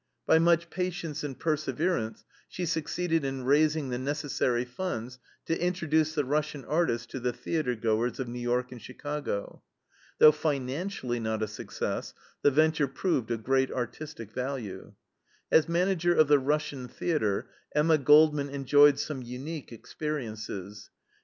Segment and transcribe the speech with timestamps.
[0.25, 6.25] By much patience and perseverance she succeeded in raising the necessary funds to introduce the
[6.25, 9.61] Russian artists to the theater goers of New York and Chicago.
[10.17, 14.95] Though financially not a success, the venture proved of great artistic value.
[15.51, 20.89] As manager of the Russian theater Emma Goldman enjoyed some unique experiences.